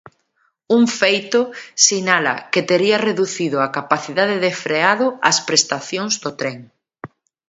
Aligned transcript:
Un 0.77 0.83
feito, 0.99 1.41
sinala, 1.85 2.35
que 2.53 2.61
tería 2.69 3.03
reducido 3.09 3.57
a 3.61 3.71
capacidade 3.77 4.35
de 4.43 4.51
freado 4.63 5.07
as 5.29 5.37
prestacións 5.47 6.13
do 6.23 6.31
tren. 6.39 6.57